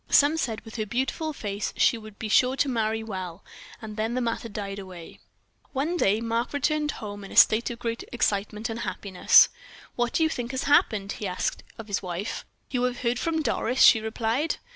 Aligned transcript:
Some 0.09 0.35
said, 0.37 0.61
with 0.61 0.77
her 0.77 0.85
beautiful 0.87 1.31
face 1.31 1.75
she 1.77 1.95
would 1.95 2.17
be 2.17 2.27
sure 2.27 2.55
to 2.55 2.67
marry 2.67 3.03
well; 3.03 3.43
and 3.79 3.97
then 3.97 4.15
the 4.15 4.19
matter 4.19 4.49
died 4.49 4.79
away. 4.79 5.19
One 5.73 5.95
day 5.95 6.19
Mark 6.21 6.53
returned 6.53 6.93
home 6.93 7.23
in 7.23 7.31
a 7.31 7.35
state 7.35 7.69
of 7.69 7.77
great 7.77 8.03
excitement 8.11 8.67
and 8.67 8.79
happiness. 8.79 9.49
"What 9.95 10.13
do 10.13 10.23
you 10.23 10.29
think 10.29 10.49
has 10.53 10.63
happened," 10.63 11.11
he 11.11 11.27
asked 11.27 11.61
of 11.77 11.85
his 11.87 12.01
wife. 12.01 12.47
"You 12.71 12.81
have 12.85 13.01
heard 13.01 13.19
from 13.19 13.43
Doris," 13.43 13.81
she 13.83 13.99
replied. 14.01 14.57